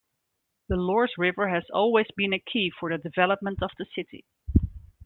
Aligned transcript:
The 0.67 0.77
Lorze 0.77 1.15
River 1.19 1.47
has 1.49 1.61
always 1.71 2.07
been 2.17 2.33
a 2.33 2.39
key 2.39 2.71
for 2.79 2.89
the 2.89 2.97
development 2.97 3.61
of 3.61 3.69
the 3.77 3.85
city. 3.93 4.25